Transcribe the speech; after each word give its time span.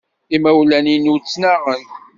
Imawlan-inu 0.35 1.13
ttnaɣen. 1.23 1.85